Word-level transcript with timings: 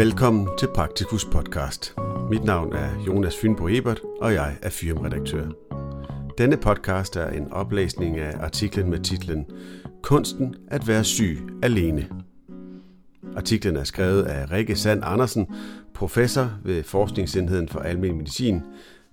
Velkommen 0.00 0.48
til 0.58 0.68
Praktikus 0.74 1.24
podcast. 1.24 1.94
Mit 2.30 2.44
navn 2.44 2.72
er 2.72 3.02
Jonas 3.06 3.36
Fynbo 3.36 3.68
Ebert, 3.68 4.00
og 4.20 4.34
jeg 4.34 4.56
er 4.62 4.70
firmaredaktør. 4.70 5.48
Denne 6.38 6.56
podcast 6.56 7.16
er 7.16 7.28
en 7.28 7.52
oplæsning 7.52 8.18
af 8.18 8.44
artiklen 8.44 8.90
med 8.90 9.00
titlen 9.00 9.46
Kunsten 10.02 10.54
at 10.68 10.88
være 10.88 11.04
syg 11.04 11.38
alene. 11.62 12.08
Artiklen 13.36 13.76
er 13.76 13.84
skrevet 13.84 14.22
af 14.22 14.50
Rikke 14.50 14.76
Sand 14.76 15.00
Andersen, 15.04 15.46
professor 15.94 16.50
ved 16.64 16.82
Forskningsenheden 16.82 17.68
for 17.68 17.80
Almen 17.80 18.16
Medicin 18.16 18.62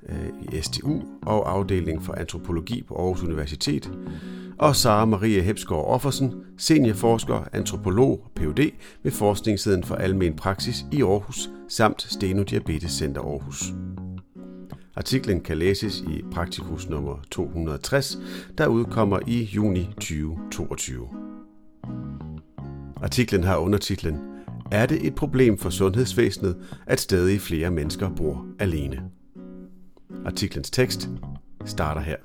Øh, 0.09 0.29
i 0.53 0.61
STU 0.61 1.02
og 1.21 1.52
afdeling 1.52 2.03
for 2.03 2.13
antropologi 2.13 2.84
på 2.88 2.95
Aarhus 2.95 3.23
Universitet, 3.23 3.91
og 4.57 4.75
Sara 4.75 5.05
Marie 5.05 5.41
Hepsgaard 5.41 5.85
Offersen, 5.88 6.33
seniorforsker, 6.57 7.47
antropolog 7.53 8.11
og 8.25 8.31
Ph.D. 8.35 8.71
ved 9.03 9.11
Forskningssiden 9.11 9.83
for 9.83 9.95
Almen 9.95 10.35
Praksis 10.35 10.85
i 10.91 11.02
Aarhus 11.02 11.49
samt 11.67 12.02
Steno 12.02 12.43
Diabetes 12.43 12.91
Center 12.91 13.21
Aarhus. 13.21 13.63
Artiklen 14.95 15.41
kan 15.41 15.57
læses 15.57 16.02
i 16.02 16.21
Praktikus 16.31 16.89
nummer 16.89 17.17
260, 17.31 18.17
der 18.58 18.67
udkommer 18.67 19.19
i 19.27 19.44
juni 19.44 19.89
2022. 20.02 21.08
Artiklen 23.02 23.44
har 23.44 23.58
undertitlen 23.58 24.19
Er 24.71 24.85
det 24.85 25.08
et 25.08 25.16
problem 25.16 25.58
for 25.58 25.69
sundhedsvæsenet, 25.69 26.58
at 26.85 26.99
stadig 26.99 27.41
flere 27.41 27.71
mennesker 27.71 28.09
bor 28.09 28.45
alene? 28.59 29.03
Artiklens 30.28 30.72
tekst 30.72 31.09
starter 31.66 32.02
her. 32.02 32.16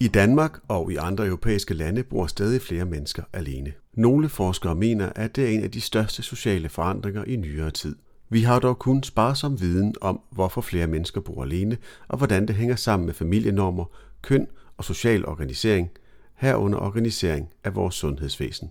I 0.00 0.08
Danmark 0.08 0.58
og 0.68 0.92
i 0.92 0.96
andre 0.96 1.26
europæiske 1.26 1.74
lande 1.74 2.02
bor 2.02 2.26
stadig 2.26 2.62
flere 2.62 2.84
mennesker 2.84 3.22
alene. 3.32 3.72
Nogle 3.94 4.28
forskere 4.28 4.74
mener, 4.74 5.12
at 5.16 5.36
det 5.36 5.44
er 5.44 5.48
en 5.48 5.62
af 5.62 5.70
de 5.70 5.80
største 5.80 6.22
sociale 6.22 6.68
forandringer 6.68 7.24
i 7.24 7.36
nyere 7.36 7.70
tid. 7.70 7.96
Vi 8.28 8.42
har 8.42 8.58
dog 8.58 8.78
kun 8.78 9.02
sparsom 9.02 9.60
viden 9.60 9.94
om, 10.00 10.20
hvorfor 10.30 10.60
flere 10.60 10.86
mennesker 10.86 11.20
bor 11.20 11.42
alene, 11.42 11.76
og 12.08 12.18
hvordan 12.18 12.48
det 12.48 12.56
hænger 12.56 12.76
sammen 12.76 13.06
med 13.06 13.14
familienormer, 13.14 13.84
køn 14.22 14.46
og 14.76 14.84
social 14.84 15.26
organisering, 15.26 15.90
herunder 16.34 16.78
organisering 16.78 17.48
af 17.64 17.74
vores 17.74 17.94
sundhedsvæsen. 17.94 18.70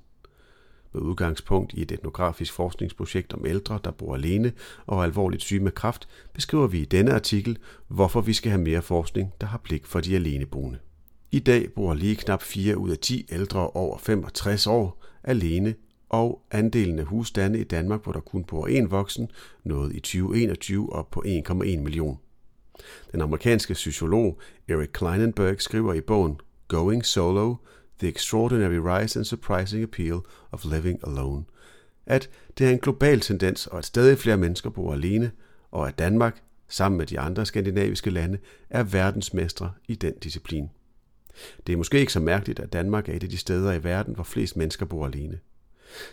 Med 0.93 1.01
udgangspunkt 1.01 1.73
i 1.73 1.81
et 1.81 1.91
etnografisk 1.91 2.53
forskningsprojekt 2.53 3.33
om 3.33 3.45
ældre, 3.45 3.79
der 3.83 3.91
bor 3.91 4.15
alene 4.15 4.51
og 4.85 4.99
er 4.99 5.03
alvorligt 5.03 5.43
syge 5.43 5.59
med 5.59 5.71
kræft, 5.71 6.07
beskriver 6.33 6.67
vi 6.67 6.79
i 6.79 6.85
denne 6.85 7.13
artikel, 7.13 7.57
hvorfor 7.87 8.21
vi 8.21 8.33
skal 8.33 8.51
have 8.51 8.61
mere 8.61 8.81
forskning, 8.81 9.33
der 9.41 9.47
har 9.47 9.57
blik 9.57 9.85
for 9.85 9.99
de 9.99 10.15
aleneboende. 10.15 10.79
I 11.31 11.39
dag 11.39 11.73
bor 11.75 11.93
lige 11.93 12.15
knap 12.15 12.41
4 12.41 12.77
ud 12.77 12.89
af 12.89 12.97
10 12.97 13.25
ældre 13.31 13.69
over 13.69 13.97
65 13.97 14.67
år 14.67 15.03
alene, 15.23 15.75
og 16.09 16.41
andelen 16.51 16.99
af 16.99 17.05
husstande 17.05 17.59
i 17.59 17.63
Danmark, 17.63 18.03
hvor 18.03 18.11
der 18.11 18.19
kun 18.19 18.43
bor 18.43 18.67
én 18.67 18.87
voksen, 18.87 19.31
nåede 19.63 19.95
i 19.95 19.99
2021 19.99 20.93
op 20.93 21.11
på 21.11 21.23
1,1 21.25 21.53
million. 21.63 22.17
Den 23.11 23.21
amerikanske 23.21 23.75
sociolog 23.75 24.39
Eric 24.67 24.89
Kleinenberg 24.93 25.61
skriver 25.61 25.93
i 25.93 26.01
bogen 26.01 26.39
Going 26.67 27.05
Solo– 27.05 27.55
The 27.99 28.07
Extraordinary 28.07 28.79
Rise 28.79 29.19
and 29.19 29.25
Surprising 29.25 29.83
Appeal 29.83 30.19
of 30.51 30.65
Living 30.65 30.99
Alone, 31.03 31.43
at 32.05 32.29
det 32.57 32.67
er 32.67 32.71
en 32.71 32.79
global 32.79 33.19
tendens, 33.19 33.67
og 33.67 33.77
at 33.77 33.85
stadig 33.85 34.17
flere 34.17 34.37
mennesker 34.37 34.69
bor 34.69 34.93
alene, 34.93 35.31
og 35.71 35.87
at 35.87 35.99
Danmark, 35.99 36.41
sammen 36.67 36.97
med 36.97 37.05
de 37.05 37.19
andre 37.19 37.45
skandinaviske 37.45 38.09
lande, 38.09 38.37
er 38.69 38.83
verdensmestre 38.83 39.71
i 39.87 39.95
den 39.95 40.13
disciplin. 40.23 40.69
Det 41.67 41.73
er 41.73 41.77
måske 41.77 41.99
ikke 41.99 42.13
så 42.13 42.19
mærkeligt, 42.19 42.59
at 42.59 42.73
Danmark 42.73 43.09
er 43.09 43.13
et 43.13 43.23
af 43.23 43.29
de 43.29 43.37
steder 43.37 43.73
i 43.73 43.83
verden, 43.83 44.15
hvor 44.15 44.23
flest 44.23 44.57
mennesker 44.57 44.85
bor 44.85 45.05
alene. 45.05 45.39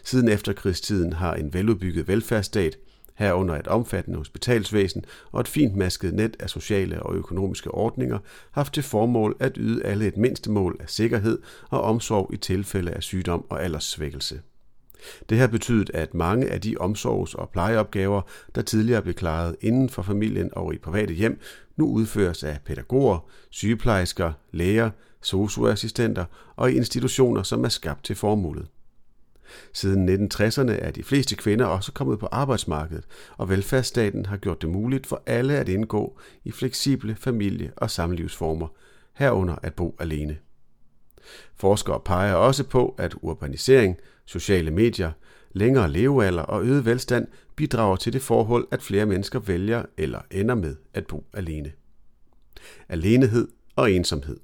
Siden 0.05 0.29
efterkrigstiden 0.29 1.13
har 1.13 1.35
en 1.35 1.55
veludbygget 1.55 2.09
velfærdsstat 2.09 2.79
herunder 3.17 3.55
et 3.55 3.69
omfattende 3.69 4.19
hospitalsvæsen 4.19 5.05
og 5.33 5.41
et 5.41 5.49
fint 5.49 5.77
masket 5.77 6.15
net 6.15 6.37
af 6.41 6.51
sociale 6.51 7.03
og 7.03 7.15
økonomiske 7.15 7.71
ordninger, 7.71 8.19
haft 8.51 8.75
til 8.75 8.83
formål 8.83 9.37
at 9.41 9.53
yde 9.57 9.85
alle 9.85 10.07
et 10.07 10.17
mindste 10.17 10.51
mål 10.51 10.77
af 10.81 10.91
sikkerhed 10.91 11.39
og 11.71 11.83
omsorg 11.83 12.31
i 12.35 12.37
tilfælde 12.37 12.91
af 12.91 13.03
sygdom 13.03 13.45
og 13.51 13.65
alderssvækkelse. 13.65 14.41
Det 15.29 15.39
har 15.39 15.47
betydet, 15.47 15.91
at 15.95 16.15
mange 16.15 16.49
af 16.51 16.61
de 16.61 16.77
omsorgs- 16.81 17.35
og 17.35 17.51
plejeopgaver, 17.51 18.23
der 18.55 18.63
tidligere 18.63 19.03
blev 19.03 19.15
klaret 19.15 19.57
inden 19.61 19.89
for 19.89 20.03
familien 20.03 20.51
og 20.53 20.75
i 20.75 20.79
private 20.79 21.15
hjem, 21.15 21.41
nu 21.77 21.89
udføres 21.89 22.45
af 22.45 22.59
pædagoger, 22.65 23.29
sygeplejersker, 23.51 24.33
læger, 24.53 24.91
socioassistenter 25.23 26.25
og 26.57 26.73
i 26.73 26.77
institutioner, 26.77 27.43
som 27.43 27.65
er 27.65 27.69
skabt 27.69 28.05
til 28.05 28.17
formålet. 28.17 28.67
Siden 29.73 30.09
1960'erne 30.09 30.71
er 30.71 30.91
de 30.91 31.03
fleste 31.03 31.37
kvinder 31.37 31.67
også 31.67 31.93
kommet 31.93 32.19
på 32.19 32.29
arbejdsmarkedet, 32.33 33.05
og 33.37 33.49
velfærdsstaten 33.49 34.27
har 34.27 34.37
gjort 34.37 34.63
det 34.63 34.71
muligt 34.71 35.07
for 35.07 35.23
alle 35.27 35.57
at 35.57 35.69
indgå 35.69 36.19
i 36.45 36.51
fleksible 36.51 37.17
familie- 37.19 37.73
og 37.77 37.91
samlivsformer, 37.91 38.69
herunder 39.15 39.57
at 39.63 39.75
bo 39.75 39.97
alene. 39.99 40.37
Forskere 41.57 42.01
peger 42.01 42.35
også 42.35 42.65
på, 42.65 42.95
at 42.99 43.15
urbanisering, 43.23 43.97
sociale 44.25 44.71
medier, 44.71 45.13
længere 45.53 45.91
levealder 45.91 46.43
og 46.43 46.65
øget 46.65 46.85
velstand 46.85 47.27
bidrager 47.57 47.97
til 47.97 48.13
det 48.13 48.23
forhold, 48.23 48.69
at 48.71 48.83
flere 48.83 49.07
mennesker 49.07 49.39
vælger 49.39 49.85
eller 49.97 50.21
ender 50.31 50.55
med 50.55 50.77
at 50.95 51.07
bo 51.07 51.25
alene. 51.33 51.73
Alenehed 52.89 53.49
og 53.77 53.93
ensomhed. 53.93 54.37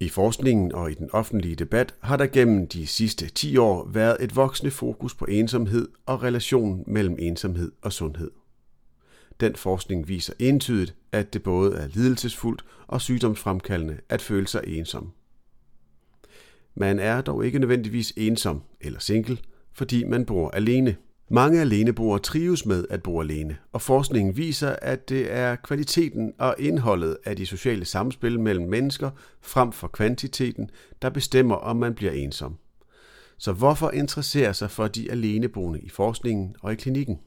I 0.00 0.08
forskningen 0.08 0.72
og 0.72 0.90
i 0.90 0.94
den 0.94 1.10
offentlige 1.12 1.54
debat 1.54 1.94
har 2.00 2.16
der 2.16 2.26
gennem 2.26 2.66
de 2.68 2.86
sidste 2.86 3.28
10 3.28 3.56
år 3.56 3.88
været 3.88 4.16
et 4.20 4.36
voksende 4.36 4.70
fokus 4.70 5.14
på 5.14 5.24
ensomhed 5.24 5.88
og 6.06 6.22
relationen 6.22 6.84
mellem 6.86 7.16
ensomhed 7.18 7.72
og 7.82 7.92
sundhed. 7.92 8.30
Den 9.40 9.56
forskning 9.56 10.08
viser 10.08 10.32
entydigt, 10.38 10.94
at 11.12 11.32
det 11.32 11.42
både 11.42 11.76
er 11.76 11.88
lidelsesfuldt 11.88 12.64
og 12.86 13.00
sygdomsfremkaldende 13.00 13.98
at 14.08 14.22
føle 14.22 14.48
sig 14.48 14.62
ensom. 14.66 15.12
Man 16.74 16.98
er 16.98 17.20
dog 17.20 17.46
ikke 17.46 17.58
nødvendigvis 17.58 18.12
ensom 18.16 18.62
eller 18.80 18.98
single, 18.98 19.38
fordi 19.72 20.04
man 20.04 20.26
bor 20.26 20.50
alene– 20.50 20.96
mange 21.30 21.60
aleneboere 21.60 22.18
trives 22.18 22.66
med 22.66 22.84
at 22.90 23.02
bo 23.02 23.20
alene, 23.20 23.56
og 23.72 23.82
forskningen 23.82 24.36
viser, 24.36 24.76
at 24.82 25.08
det 25.08 25.32
er 25.32 25.56
kvaliteten 25.56 26.32
og 26.38 26.54
indholdet 26.58 27.16
af 27.24 27.36
de 27.36 27.46
sociale 27.46 27.84
samspil 27.84 28.40
mellem 28.40 28.68
mennesker 28.68 29.10
frem 29.40 29.72
for 29.72 29.88
kvantiteten, 29.88 30.70
der 31.02 31.10
bestemmer, 31.10 31.54
om 31.54 31.76
man 31.76 31.94
bliver 31.94 32.12
ensom. 32.12 32.56
Så 33.38 33.52
hvorfor 33.52 33.90
interessere 33.90 34.54
sig 34.54 34.70
for 34.70 34.88
de 34.88 35.10
aleneboende 35.10 35.80
i 35.80 35.88
forskningen 35.88 36.56
og 36.62 36.72
i 36.72 36.76
klinikken? 36.76 37.18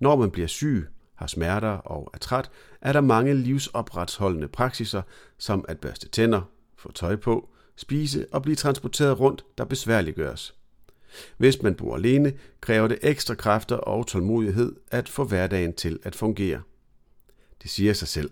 Når 0.00 0.16
man 0.16 0.30
bliver 0.30 0.48
syg, 0.48 0.86
har 1.14 1.26
smerter 1.26 1.68
og 1.68 2.10
er 2.14 2.18
træt, 2.18 2.50
er 2.80 2.92
der 2.92 3.00
mange 3.00 3.34
livsopretholdende 3.34 4.48
praksiser, 4.48 5.02
som 5.38 5.64
at 5.68 5.78
børste 5.78 6.08
tænder, 6.08 6.42
få 6.76 6.92
tøj 6.92 7.16
på, 7.16 7.48
spise 7.76 8.26
og 8.32 8.42
blive 8.42 8.56
transporteret 8.56 9.20
rundt, 9.20 9.44
der 9.58 9.64
besværliggøres– 9.64 10.54
hvis 11.36 11.62
man 11.62 11.74
bor 11.74 11.96
alene, 11.96 12.32
kræver 12.60 12.88
det 12.88 12.98
ekstra 13.02 13.34
kræfter 13.34 13.76
og 13.76 14.06
tålmodighed 14.06 14.72
at 14.90 15.08
få 15.08 15.24
hverdagen 15.24 15.72
til 15.72 15.98
at 16.02 16.14
fungere. 16.14 16.60
Det 17.62 17.70
siger 17.70 17.92
sig 17.92 18.08
selv. 18.08 18.30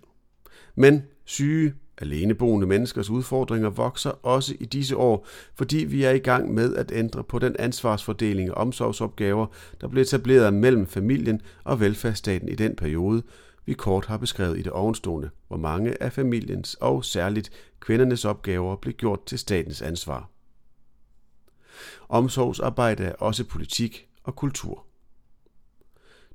Men 0.75 1.03
syge, 1.25 1.75
aleneboende 1.99 2.67
menneskers 2.67 3.11
udfordringer 3.11 3.71
vokser 3.71 4.11
også 4.11 4.55
i 4.61 4.65
disse 4.65 4.97
år, 4.97 5.27
fordi 5.55 5.77
vi 5.77 6.05
er 6.05 6.11
i 6.11 6.19
gang 6.19 6.55
med 6.55 6.77
at 6.77 6.93
ændre 6.95 7.25
på 7.25 7.39
den 7.39 7.57
ansvarsfordeling 7.59 8.51
og 8.51 8.57
omsorgsopgaver, 8.57 9.47
der 9.81 9.89
blev 9.89 10.03
etableret 10.03 10.55
mellem 10.55 10.87
familien 10.87 11.41
og 11.65 11.81
velfærdsstaten 11.81 12.49
i 12.49 12.55
den 12.55 12.77
periode, 12.77 13.23
vi 13.67 13.73
kort 13.73 14.07
har 14.07 14.17
beskrevet 14.17 14.59
i 14.59 14.63
det 14.63 14.73
ovenstående, 14.73 15.31
hvor 15.49 15.57
mange 15.57 16.03
af 16.03 16.13
familiens 16.13 16.75
og 16.75 17.05
særligt 17.05 17.51
kvindernes 17.81 18.25
opgaver 18.25 18.77
blev 18.77 18.95
gjort 18.95 19.27
til 19.27 19.39
statens 19.39 19.83
ansvar. 19.83 20.31
Omsorgsarbejde 22.09 23.05
er 23.05 23.13
også 23.13 23.45
politik 23.45 24.09
og 24.25 24.37
kultur. 24.37 24.87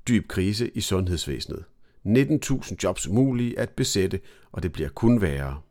Dyb 0.07 0.27
krise 0.27 0.69
i 0.69 0.81
sundhedsvæsenet. 0.81 1.63
19.000 2.05 2.75
jobs 2.83 3.07
umulige 3.07 3.59
at 3.59 3.69
besætte, 3.69 4.19
og 4.51 4.63
det 4.63 4.71
bliver 4.71 4.89
kun 4.89 5.21
værre. 5.21 5.61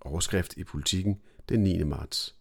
Overskrift 0.00 0.54
i 0.56 0.64
politikken 0.64 1.20
den 1.48 1.60
9. 1.60 1.82
marts. 1.82 2.34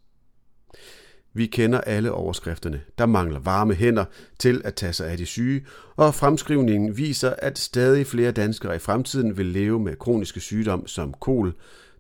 Vi 1.34 1.46
kender 1.46 1.82
alle 1.82 2.12
overskrifterne. 2.12 2.82
Der 2.98 3.06
mangler 3.06 3.40
varme 3.40 3.74
hænder 3.74 4.06
til 4.40 4.62
at 4.66 4.76
tage 4.76 4.94
sig 4.94 5.08
af 5.08 5.18
de 5.18 5.26
syge, 5.26 5.66
og 5.96 6.16
fremskrivningen 6.16 6.98
viser, 6.98 7.34
at 7.38 7.60
stadig 7.60 8.08
flere 8.08 8.32
danskere 8.32 8.76
i 8.76 8.80
fremtiden 8.80 9.38
vil 9.38 9.46
leve 9.46 9.80
med 9.80 9.96
kroniske 9.96 10.40
sygdomme 10.40 10.88
som 10.88 11.14
kol, 11.14 11.54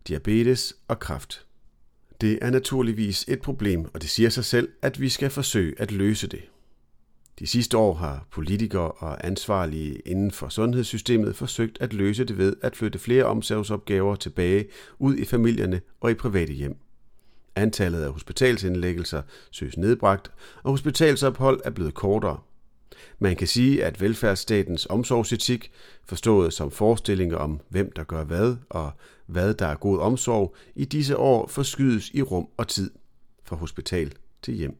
diabetes 0.07 0.75
og 0.87 0.99
kræft. 0.99 1.46
Det 2.21 2.39
er 2.41 2.49
naturligvis 2.49 3.25
et 3.27 3.41
problem, 3.41 3.85
og 3.93 4.01
det 4.01 4.09
siger 4.09 4.29
sig 4.29 4.45
selv, 4.45 4.69
at 4.81 5.01
vi 5.01 5.09
skal 5.09 5.29
forsøge 5.29 5.75
at 5.77 5.91
løse 5.91 6.27
det. 6.27 6.41
De 7.39 7.47
sidste 7.47 7.77
år 7.77 7.93
har 7.93 8.27
politikere 8.31 8.91
og 8.91 9.27
ansvarlige 9.27 9.99
inden 10.05 10.31
for 10.31 10.49
sundhedssystemet 10.49 11.35
forsøgt 11.35 11.77
at 11.81 11.93
løse 11.93 12.23
det 12.23 12.37
ved 12.37 12.55
at 12.61 12.75
flytte 12.75 12.99
flere 12.99 13.23
omsorgsopgaver 13.23 14.15
tilbage 14.15 14.65
ud 14.99 15.15
i 15.15 15.25
familierne 15.25 15.81
og 16.01 16.11
i 16.11 16.13
private 16.13 16.53
hjem. 16.53 16.77
Antallet 17.55 18.03
af 18.03 18.11
hospitalsindlæggelser 18.11 19.21
søges 19.51 19.77
nedbragt, 19.77 20.31
og 20.63 20.71
hospitalsophold 20.71 21.61
er 21.65 21.69
blevet 21.69 21.93
kortere. 21.93 22.39
Man 23.19 23.35
kan 23.35 23.47
sige, 23.47 23.83
at 23.83 24.01
velfærdsstatens 24.01 24.87
omsorgsetik, 24.89 25.71
forstået 26.05 26.53
som 26.53 26.71
forestillinger 26.71 27.37
om, 27.37 27.59
hvem 27.69 27.91
der 27.91 28.03
gør 28.03 28.23
hvad 28.23 28.55
og 28.69 28.91
hvad 29.25 29.53
der 29.53 29.65
er 29.65 29.75
god 29.75 29.99
omsorg, 29.99 30.55
i 30.75 30.85
disse 30.85 31.17
år 31.17 31.47
forskydes 31.47 32.11
i 32.13 32.21
rum 32.21 32.47
og 32.57 32.67
tid, 32.67 32.91
fra 33.43 33.55
hospital 33.55 34.13
til 34.41 34.53
hjem, 34.53 34.77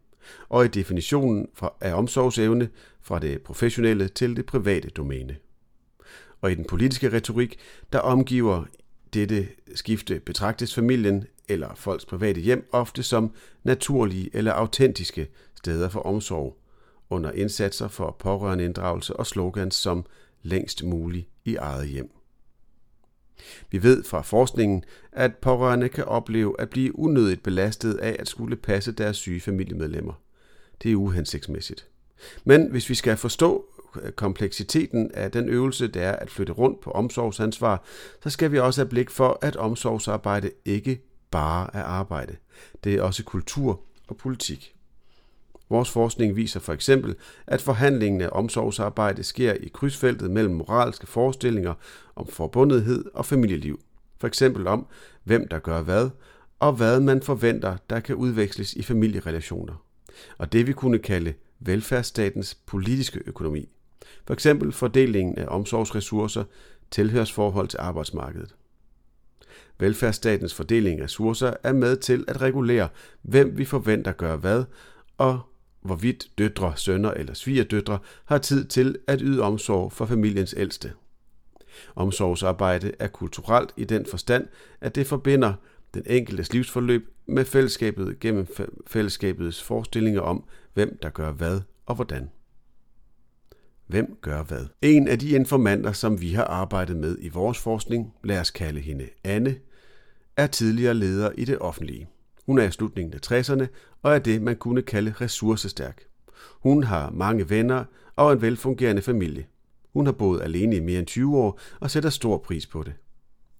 og 0.49 0.65
i 0.65 0.67
definitionen 0.67 1.47
af 1.81 1.93
omsorgsevne 1.93 2.69
fra 3.01 3.19
det 3.19 3.41
professionelle 3.41 4.07
til 4.07 4.35
det 4.35 4.45
private 4.45 4.89
domæne. 4.89 5.35
Og 6.41 6.51
i 6.51 6.55
den 6.55 6.65
politiske 6.65 7.13
retorik, 7.13 7.57
der 7.93 7.99
omgiver 7.99 8.63
dette 9.13 9.47
skifte 9.75 10.19
betragtes 10.19 10.75
familien 10.75 11.25
eller 11.49 11.75
folks 11.75 12.05
private 12.05 12.41
hjem 12.41 12.69
ofte 12.71 13.03
som 13.03 13.31
naturlige 13.63 14.29
eller 14.33 14.53
autentiske 14.53 15.27
steder 15.55 15.89
for 15.89 15.99
omsorg, 15.99 16.57
under 17.09 17.31
indsatser 17.31 17.87
for 17.87 18.15
pårørende 18.19 18.65
inddragelse 18.65 19.15
og 19.15 19.27
slogans 19.27 19.75
som 19.75 20.05
længst 20.41 20.83
muligt 20.83 21.27
i 21.45 21.55
eget 21.55 21.87
hjem. 21.87 22.11
Vi 23.71 23.83
ved 23.83 24.03
fra 24.03 24.21
forskningen, 24.21 24.83
at 25.11 25.35
pårørende 25.35 25.89
kan 25.89 26.05
opleve 26.05 26.61
at 26.61 26.69
blive 26.69 26.99
unødigt 26.99 27.43
belastet 27.43 27.93
af 27.93 28.15
at 28.19 28.27
skulle 28.27 28.55
passe 28.55 28.91
deres 28.91 29.17
syge 29.17 29.41
familiemedlemmer. 29.41 30.13
Det 30.83 30.91
er 30.91 30.95
uhensigtsmæssigt. 30.95 31.87
Men 32.43 32.71
hvis 32.71 32.89
vi 32.89 32.95
skal 32.95 33.17
forstå 33.17 33.65
øh, 34.01 34.11
kompleksiteten 34.11 35.11
af 35.13 35.31
den 35.31 35.49
øvelse, 35.49 35.87
det 35.87 36.01
er 36.01 36.11
at 36.11 36.31
flytte 36.31 36.53
rundt 36.53 36.81
på 36.81 36.91
omsorgsansvar, 36.91 37.83
så 38.23 38.29
skal 38.29 38.51
vi 38.51 38.59
også 38.59 38.81
have 38.81 38.89
blik 38.89 39.09
for, 39.09 39.39
at 39.41 39.55
omsorgsarbejde 39.55 40.51
ikke 40.65 41.01
bare 41.31 41.69
er 41.73 41.83
arbejde. 41.83 42.35
Det 42.83 42.95
er 42.95 43.01
også 43.01 43.23
kultur 43.23 43.81
og 44.07 44.17
politik. 44.17 44.76
Vores 45.69 45.89
forskning 45.89 46.35
viser 46.35 46.59
for 46.59 46.73
eksempel, 46.73 47.15
at 47.47 47.61
forhandlingen 47.61 48.21
af 48.21 48.29
omsorgsarbejde 48.31 49.23
sker 49.23 49.53
i 49.53 49.67
krydsfeltet 49.73 50.31
mellem 50.31 50.55
moralske 50.55 51.07
forestillinger 51.07 51.73
om 52.15 52.27
forbundethed 52.27 53.05
og 53.13 53.25
familieliv. 53.25 53.79
For 54.19 54.27
eksempel 54.27 54.67
om, 54.67 54.87
hvem 55.23 55.47
der 55.47 55.59
gør 55.59 55.81
hvad, 55.81 56.09
og 56.59 56.73
hvad 56.73 56.99
man 56.99 57.21
forventer, 57.21 57.77
der 57.89 57.99
kan 57.99 58.15
udveksles 58.15 58.73
i 58.73 58.83
familierelationer. 58.83 59.83
Og 60.37 60.53
det 60.53 60.67
vi 60.67 60.73
kunne 60.73 60.99
kalde 60.99 61.33
velfærdsstatens 61.59 62.55
politiske 62.55 63.21
økonomi. 63.25 63.69
For 64.27 64.33
eksempel 64.33 64.71
fordelingen 64.71 65.37
af 65.37 65.45
omsorgsressourcer, 65.47 66.43
tilhørsforhold 66.91 67.67
til 67.67 67.79
arbejdsmarkedet. 67.79 68.55
Velfærdsstatens 69.79 70.53
fordeling 70.53 70.99
af 70.99 71.03
ressourcer 71.03 71.53
er 71.63 71.73
med 71.73 71.97
til 71.97 72.25
at 72.27 72.41
regulere, 72.41 72.87
hvem 73.21 73.57
vi 73.57 73.65
forventer 73.65 74.11
gør 74.11 74.37
hvad, 74.37 74.63
og 75.17 75.39
hvorvidt 75.87 76.27
døtre, 76.37 76.73
sønner 76.77 77.11
eller 77.11 77.33
svigerdøtre 77.33 77.99
har 78.25 78.37
tid 78.37 78.65
til 78.65 78.97
at 79.07 79.19
yde 79.23 79.41
omsorg 79.41 79.91
for 79.91 80.05
familiens 80.05 80.53
ældste. 80.57 80.93
Omsorgsarbejde 81.95 82.91
er 82.99 83.07
kulturelt 83.07 83.73
i 83.77 83.83
den 83.83 84.05
forstand, 84.05 84.47
at 84.81 84.95
det 84.95 85.07
forbinder 85.07 85.53
den 85.93 86.03
enkeltes 86.05 86.53
livsforløb 86.53 87.09
med 87.25 87.45
fællesskabet 87.45 88.19
gennem 88.19 88.47
fællesskabets 88.87 89.63
forestillinger 89.63 90.21
om, 90.21 90.43
hvem 90.73 90.99
der 91.01 91.09
gør 91.09 91.31
hvad 91.31 91.61
og 91.85 91.95
hvordan. 91.95 92.29
Hvem 93.87 94.17
gør 94.21 94.43
hvad? 94.43 94.65
En 94.81 95.07
af 95.07 95.19
de 95.19 95.29
informanter, 95.29 95.91
som 95.91 96.21
vi 96.21 96.33
har 96.33 96.43
arbejdet 96.43 96.97
med 96.97 97.17
i 97.21 97.29
vores 97.29 97.57
forskning, 97.57 98.13
lad 98.23 98.39
os 98.39 98.51
kalde 98.51 98.79
hende 98.79 99.09
Anne, 99.23 99.55
er 100.37 100.47
tidligere 100.47 100.93
leder 100.93 101.31
i 101.37 101.45
det 101.45 101.59
offentlige. 101.59 102.07
Hun 102.47 102.59
er 102.59 102.63
i 102.63 102.71
slutningen 102.71 103.13
af 103.13 103.31
60'erne 103.31 103.65
og 104.01 104.15
er 104.15 104.19
det, 104.19 104.41
man 104.41 104.55
kunne 104.55 104.81
kalde 104.81 105.13
ressourcestærk. 105.21 106.03
Hun 106.59 106.83
har 106.83 107.09
mange 107.09 107.49
venner 107.49 107.83
og 108.15 108.33
en 108.33 108.41
velfungerende 108.41 109.01
familie. 109.01 109.45
Hun 109.93 110.05
har 110.05 110.13
boet 110.13 110.41
alene 110.41 110.75
i 110.75 110.79
mere 110.79 110.99
end 110.99 111.07
20 111.07 111.37
år 111.37 111.59
og 111.79 111.91
sætter 111.91 112.09
stor 112.09 112.37
pris 112.37 112.67
på 112.67 112.83
det. 112.83 112.93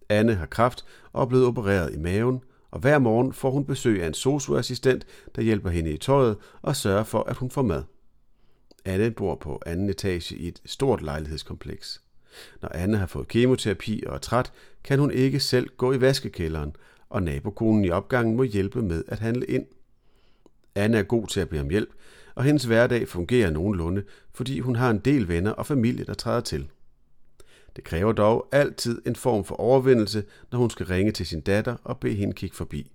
Anne 0.09 0.35
har 0.35 0.45
kraft 0.45 0.85
og 1.13 1.21
er 1.21 1.25
blevet 1.25 1.45
opereret 1.45 1.93
i 1.93 1.97
maven, 1.97 2.43
og 2.71 2.79
hver 2.79 2.99
morgen 2.99 3.33
får 3.33 3.51
hun 3.51 3.65
besøg 3.65 4.03
af 4.03 4.07
en 4.07 4.13
socioassistent, 4.13 5.05
der 5.35 5.41
hjælper 5.41 5.69
hende 5.69 5.91
i 5.91 5.97
tøjet 5.97 6.37
og 6.61 6.75
sørger 6.75 7.03
for, 7.03 7.23
at 7.23 7.37
hun 7.37 7.51
får 7.51 7.61
mad. 7.61 7.83
Anne 8.85 9.11
bor 9.11 9.35
på 9.35 9.61
anden 9.65 9.89
etage 9.89 10.35
i 10.35 10.47
et 10.47 10.61
stort 10.65 11.01
lejlighedskompleks. 11.01 12.01
Når 12.61 12.69
Anne 12.73 12.97
har 12.97 13.05
fået 13.05 13.27
kemoterapi 13.27 14.03
og 14.07 14.15
er 14.15 14.19
træt, 14.19 14.51
kan 14.83 14.99
hun 14.99 15.11
ikke 15.11 15.39
selv 15.39 15.69
gå 15.77 15.93
i 15.93 16.01
vaskekælderen, 16.01 16.75
og 17.09 17.23
nabokonen 17.23 17.85
i 17.85 17.89
opgangen 17.89 18.35
må 18.35 18.43
hjælpe 18.43 18.81
med 18.81 19.03
at 19.07 19.19
handle 19.19 19.45
ind. 19.45 19.65
Anne 20.75 20.97
er 20.97 21.03
god 21.03 21.27
til 21.27 21.39
at 21.39 21.49
bede 21.49 21.61
om 21.61 21.69
hjælp, 21.69 21.89
og 22.35 22.43
hendes 22.43 22.63
hverdag 22.63 23.07
fungerer 23.07 23.51
nogenlunde, 23.51 24.03
fordi 24.33 24.59
hun 24.59 24.75
har 24.75 24.89
en 24.89 24.99
del 24.99 25.27
venner 25.27 25.51
og 25.51 25.65
familie, 25.65 26.05
der 26.05 26.13
træder 26.13 26.41
til. 26.41 26.69
Det 27.75 27.83
kræver 27.83 28.11
dog 28.11 28.47
altid 28.51 29.01
en 29.05 29.15
form 29.15 29.43
for 29.43 29.55
overvindelse, 29.55 30.23
når 30.51 30.59
hun 30.59 30.69
skal 30.69 30.85
ringe 30.85 31.11
til 31.11 31.25
sin 31.25 31.41
datter 31.41 31.75
og 31.83 31.99
bede 31.99 32.15
hende 32.15 32.33
kigge 32.33 32.55
forbi. 32.55 32.91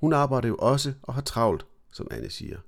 Hun 0.00 0.12
arbejder 0.12 0.48
jo 0.48 0.56
også 0.56 0.92
og 1.02 1.14
har 1.14 1.20
travlt, 1.20 1.66
som 1.92 2.08
Anne 2.10 2.30
siger. 2.30 2.58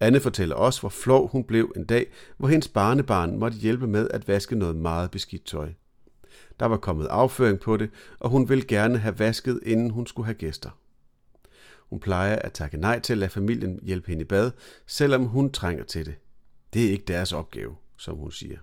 Anne 0.00 0.20
fortæller 0.20 0.56
også, 0.56 0.80
hvor 0.80 0.88
flov 0.88 1.30
hun 1.30 1.44
blev 1.44 1.72
en 1.76 1.84
dag, 1.84 2.06
hvor 2.36 2.48
hendes 2.48 2.68
barnebarn 2.68 3.38
måtte 3.38 3.58
hjælpe 3.58 3.86
med 3.86 4.08
at 4.10 4.28
vaske 4.28 4.56
noget 4.56 4.76
meget 4.76 5.10
beskidt 5.10 5.44
tøj. 5.44 5.72
Der 6.60 6.66
var 6.66 6.76
kommet 6.76 7.06
afføring 7.06 7.60
på 7.60 7.76
det, 7.76 7.90
og 8.18 8.30
hun 8.30 8.48
ville 8.48 8.64
gerne 8.64 8.98
have 8.98 9.18
vasket, 9.18 9.60
inden 9.66 9.90
hun 9.90 10.06
skulle 10.06 10.26
have 10.26 10.34
gæster. 10.34 10.70
Hun 11.90 12.00
plejer 12.00 12.36
at 12.36 12.52
takke 12.52 12.76
nej 12.76 12.98
til 12.98 13.12
at 13.12 13.18
lade 13.18 13.30
familien 13.30 13.80
hjælpe 13.82 14.08
hende 14.08 14.22
i 14.22 14.24
bad, 14.24 14.50
selvom 14.86 15.24
hun 15.24 15.52
trænger 15.52 15.84
til 15.84 16.06
det. 16.06 16.14
Det 16.74 16.86
er 16.86 16.90
ikke 16.90 17.04
deres 17.04 17.32
opgave, 17.32 17.76
som 17.96 18.16
hun 18.16 18.32
siger. 18.32 18.58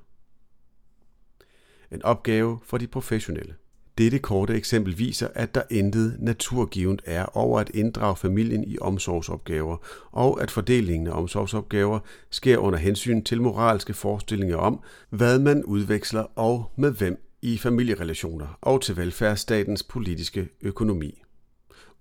En 1.91 2.03
opgave 2.03 2.59
for 2.63 2.77
de 2.77 2.87
professionelle. 2.87 3.55
Dette 3.97 4.19
korte 4.19 4.55
eksempel 4.55 4.97
viser, 4.97 5.27
at 5.35 5.55
der 5.55 5.61
intet 5.69 6.15
naturgivet 6.19 7.01
er 7.05 7.25
over 7.37 7.59
at 7.59 7.69
inddrage 7.73 8.15
familien 8.15 8.63
i 8.63 8.79
omsorgsopgaver, 8.79 9.77
og 10.11 10.41
at 10.41 10.51
fordelingen 10.51 11.07
af 11.07 11.11
omsorgsopgaver 11.11 11.99
sker 12.29 12.57
under 12.57 12.79
hensyn 12.79 13.23
til 13.23 13.41
moralske 13.41 13.93
forestillinger 13.93 14.57
om, 14.57 14.83
hvad 15.09 15.39
man 15.39 15.63
udveksler 15.63 16.25
og 16.35 16.71
med 16.75 16.91
hvem 16.91 17.26
i 17.47 17.57
familierelationer 17.57 18.57
og 18.61 18.81
til 18.81 18.97
velfærdsstatens 18.97 19.83
politiske 19.83 20.49
økonomi. 20.61 21.21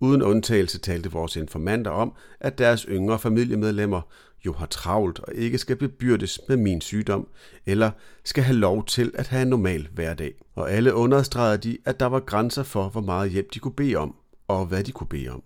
Uden 0.01 0.23
undtagelse 0.23 0.79
talte 0.79 1.13
vores 1.13 1.37
informanter 1.37 1.91
om, 1.91 2.13
at 2.41 2.59
deres 2.59 2.83
yngre 2.83 3.19
familiemedlemmer 3.19 4.01
jo 4.47 4.53
har 4.53 4.67
travlt 4.67 5.19
og 5.19 5.35
ikke 5.35 5.59
skal 5.59 5.77
bebyrdes 5.77 6.41
med 6.49 6.57
min 6.57 6.81
sygdom, 6.81 7.29
eller 7.67 7.91
skal 8.25 8.45
have 8.45 8.57
lov 8.57 8.87
til 8.87 9.13
at 9.15 9.29
have 9.29 9.43
en 9.43 9.49
normal 9.49 9.89
hverdag. 9.95 10.35
Og 10.55 10.71
alle 10.71 10.95
understregede 10.95 11.59
de, 11.59 11.79
at 11.85 12.01
der 12.01 12.07
var 12.07 12.21
grænser 12.21 12.63
for, 12.63 12.89
hvor 12.89 13.01
meget 13.01 13.31
hjælp 13.31 13.55
de 13.55 13.59
kunne 13.59 13.75
bede 13.75 13.97
om, 13.97 14.15
og 14.49 14.67
hvad 14.67 14.85
de 14.85 14.93
kunne 14.93 15.09
bede 15.09 15.29
om. 15.29 15.43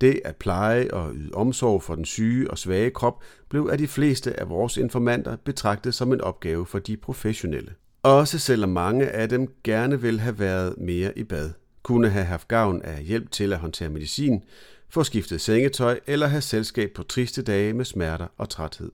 Det 0.00 0.20
at 0.24 0.36
pleje 0.36 0.90
og 0.90 1.14
yde 1.14 1.34
omsorg 1.34 1.82
for 1.82 1.94
den 1.94 2.04
syge 2.04 2.50
og 2.50 2.58
svage 2.58 2.90
krop 2.90 3.22
blev 3.48 3.68
af 3.72 3.78
de 3.78 3.88
fleste 3.88 4.40
af 4.40 4.48
vores 4.48 4.76
informanter 4.76 5.36
betragtet 5.36 5.94
som 5.94 6.12
en 6.12 6.20
opgave 6.20 6.66
for 6.66 6.78
de 6.78 6.96
professionelle. 6.96 7.74
Også 8.02 8.38
selvom 8.38 8.70
mange 8.70 9.08
af 9.08 9.28
dem 9.28 9.54
gerne 9.64 10.00
vil 10.00 10.20
have 10.20 10.38
været 10.38 10.74
mere 10.78 11.18
i 11.18 11.24
bad, 11.24 11.50
kunne 11.82 12.08
have 12.08 12.24
haft 12.24 12.48
gavn 12.48 12.82
af 12.82 13.02
hjælp 13.02 13.30
til 13.30 13.52
at 13.52 13.58
håndtere 13.58 13.88
medicin, 13.88 14.44
få 14.88 15.04
skiftet 15.04 15.40
sengetøj 15.40 16.00
eller 16.06 16.26
have 16.26 16.40
selskab 16.40 16.90
på 16.94 17.02
triste 17.02 17.42
dage 17.42 17.72
med 17.72 17.84
smerter 17.84 18.26
og 18.38 18.48
træthed. 18.48 18.92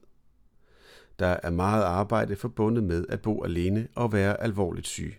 Der 1.18 1.36
er 1.42 1.50
meget 1.50 1.82
arbejde 1.82 2.36
forbundet 2.36 2.84
med 2.84 3.04
at 3.08 3.22
bo 3.22 3.44
alene 3.44 3.88
og 3.94 4.12
være 4.12 4.42
alvorligt 4.42 4.86
syg. 4.86 5.16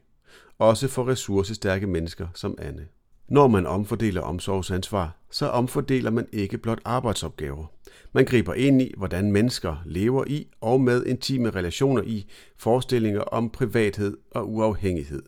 Også 0.59 0.87
for 0.87 1.07
ressourcestærke 1.07 1.87
mennesker 1.87 2.27
som 2.35 2.55
Anne. 2.57 2.87
Når 3.29 3.47
man 3.47 3.65
omfordeler 3.65 4.21
omsorgsansvar, 4.21 5.17
så 5.31 5.47
omfordeler 5.47 6.11
man 6.11 6.27
ikke 6.31 6.57
blot 6.57 6.79
arbejdsopgaver. 6.85 7.65
Man 8.13 8.25
griber 8.25 8.53
ind 8.53 8.81
i, 8.81 8.93
hvordan 8.97 9.31
mennesker 9.31 9.83
lever 9.85 10.23
i 10.27 10.47
og 10.61 10.81
med 10.81 11.05
intime 11.05 11.49
relationer 11.49 12.01
i 12.01 12.25
forestillinger 12.57 13.21
om 13.21 13.49
privathed 13.49 14.17
og 14.31 14.53
uafhængighed, 14.53 15.23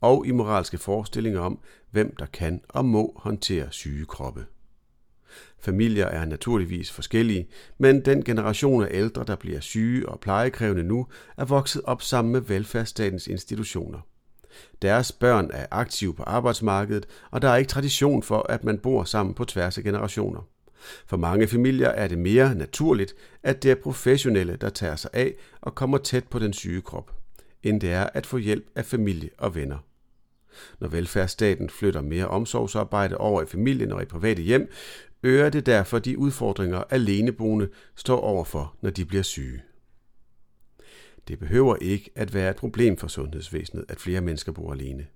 og 0.00 0.26
i 0.26 0.30
moralske 0.30 0.78
forestillinger 0.78 1.40
om, 1.40 1.58
hvem 1.90 2.16
der 2.16 2.26
kan 2.26 2.60
og 2.68 2.84
må 2.84 3.12
håndtere 3.16 3.66
syge 3.70 4.06
kroppe. 4.06 4.44
Familier 5.58 6.06
er 6.06 6.24
naturligvis 6.24 6.92
forskellige, 6.92 7.48
men 7.78 8.04
den 8.04 8.24
generation 8.24 8.82
af 8.82 8.88
ældre, 8.90 9.24
der 9.24 9.36
bliver 9.36 9.60
syge 9.60 10.08
og 10.08 10.20
plejekrævende 10.20 10.82
nu, 10.82 11.06
er 11.36 11.44
vokset 11.44 11.82
op 11.84 12.02
sammen 12.02 12.32
med 12.32 12.40
velfærdsstatens 12.40 13.26
institutioner. 13.26 14.00
Deres 14.82 15.12
børn 15.12 15.50
er 15.52 15.66
aktive 15.70 16.14
på 16.14 16.22
arbejdsmarkedet, 16.22 17.06
og 17.30 17.42
der 17.42 17.48
er 17.48 17.56
ikke 17.56 17.68
tradition 17.68 18.22
for, 18.22 18.46
at 18.48 18.64
man 18.64 18.78
bor 18.78 19.04
sammen 19.04 19.34
på 19.34 19.44
tværs 19.44 19.78
af 19.78 19.84
generationer. 19.84 20.40
For 21.06 21.16
mange 21.16 21.48
familier 21.48 21.88
er 21.88 22.08
det 22.08 22.18
mere 22.18 22.54
naturligt, 22.54 23.14
at 23.42 23.62
det 23.62 23.70
er 23.70 23.74
professionelle, 23.74 24.56
der 24.56 24.68
tager 24.70 24.96
sig 24.96 25.10
af 25.12 25.34
og 25.60 25.74
kommer 25.74 25.98
tæt 25.98 26.24
på 26.24 26.38
den 26.38 26.52
syge 26.52 26.80
krop, 26.80 27.10
end 27.62 27.80
det 27.80 27.92
er 27.92 28.08
at 28.14 28.26
få 28.26 28.36
hjælp 28.36 28.66
af 28.74 28.84
familie 28.84 29.30
og 29.38 29.54
venner. 29.54 29.78
Når 30.80 30.88
velfærdsstaten 30.88 31.70
flytter 31.70 32.00
mere 32.00 32.28
omsorgsarbejde 32.28 33.16
over 33.16 33.42
i 33.42 33.46
familien 33.46 33.92
og 33.92 34.02
i 34.02 34.04
private 34.04 34.42
hjem, 34.42 34.70
øger 35.22 35.50
det 35.50 35.66
derfor 35.66 35.98
de 35.98 36.18
udfordringer, 36.18 36.82
aleneboende 36.90 37.68
står 37.96 38.20
overfor, 38.20 38.74
når 38.80 38.90
de 38.90 39.04
bliver 39.04 39.22
syge. 39.22 39.62
Det 41.28 41.38
behøver 41.38 41.76
ikke 41.80 42.10
at 42.14 42.34
være 42.34 42.50
et 42.50 42.56
problem 42.56 42.96
for 42.96 43.08
sundhedsvæsenet, 43.08 43.84
at 43.88 44.00
flere 44.00 44.20
mennesker 44.20 44.52
bor 44.52 44.72
alene. 44.72 45.06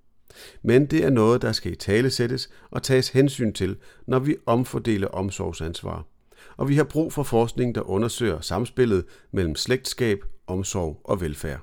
Men 0.61 0.85
det 0.85 1.05
er 1.05 1.09
noget, 1.09 1.41
der 1.41 1.51
skal 1.51 1.71
i 1.71 1.75
tale 1.75 2.09
sættes 2.09 2.49
og 2.71 2.83
tages 2.83 3.09
hensyn 3.09 3.53
til, 3.53 3.77
når 4.07 4.19
vi 4.19 4.35
omfordeler 4.45 5.07
omsorgsansvar. 5.07 6.05
Og 6.57 6.69
vi 6.69 6.75
har 6.75 6.83
brug 6.83 7.13
for 7.13 7.23
forskning, 7.23 7.75
der 7.75 7.89
undersøger 7.89 8.41
samspillet 8.41 9.05
mellem 9.31 9.55
slægtskab, 9.55 10.19
omsorg 10.47 11.01
og 11.03 11.21
velfærd. 11.21 11.59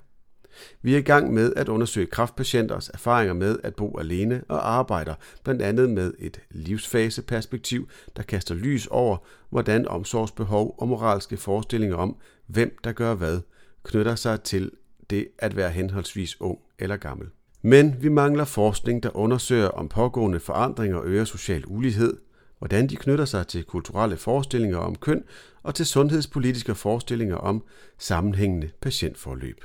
Vi 0.83 0.95
er 0.95 0.99
i 0.99 1.03
gang 1.03 1.35
med 1.35 1.53
at 1.57 1.69
undersøge 1.69 2.07
kraftpatienters 2.07 2.89
erfaringer 2.89 3.35
med 3.35 3.59
at 3.63 3.75
bo 3.75 3.99
alene 3.99 4.45
og 4.49 4.71
arbejder 4.71 5.15
blandt 5.45 5.63
andet 5.63 5.91
med 5.91 6.13
et 6.19 6.41
livsfaseperspektiv, 6.51 7.89
der 8.17 8.23
kaster 8.23 8.55
lys 8.55 8.87
over, 8.87 9.17
hvordan 9.51 9.89
omsorgsbehov 9.89 10.75
og 10.79 10.89
moralske 10.89 11.37
forestillinger 11.37 11.97
om, 11.97 12.17
hvem 12.47 12.79
der 12.85 12.93
gør 12.93 13.15
hvad, 13.15 13.41
knytter 13.87 14.15
sig 14.15 14.43
til 14.43 14.71
det 15.11 15.29
at 15.39 15.57
være 15.57 15.71
henholdsvis 15.71 16.41
ung 16.41 16.59
eller 16.79 16.97
gammel. 16.97 17.29
Men 17.63 17.97
vi 18.01 18.09
mangler 18.09 18.45
forskning, 18.45 19.03
der 19.03 19.17
undersøger, 19.17 19.69
om 19.69 19.89
pågående 19.89 20.41
forandringer 20.41 21.03
øger 21.05 21.25
social 21.25 21.65
ulighed, 21.67 22.17
hvordan 22.59 22.87
de 22.87 22.97
knytter 22.97 23.25
sig 23.25 23.47
til 23.47 23.65
kulturelle 23.65 24.17
forestillinger 24.17 24.79
om 24.79 24.95
køn 24.97 25.25
og 25.63 25.75
til 25.75 25.87
sundhedspolitiske 25.87 26.75
forestillinger 26.75 27.37
om 27.37 27.65
sammenhængende 27.99 28.71
patientforløb. 28.81 29.65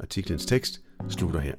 Artiklens 0.00 0.46
tekst 0.46 0.80
slutter 1.08 1.40
her. 1.40 1.54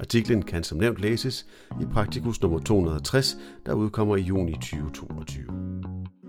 Artiklen 0.00 0.42
kan 0.42 0.64
som 0.64 0.78
nævnt 0.78 0.98
læses 0.98 1.46
i 1.80 1.84
Praktikus 1.92 2.42
nummer 2.42 2.58
260, 2.58 3.36
der 3.66 3.72
udkommer 3.72 4.16
i 4.16 4.20
juni 4.20 4.52
2022. 4.52 6.21